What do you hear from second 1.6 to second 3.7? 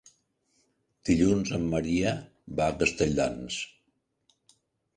Maria va a Castelldans.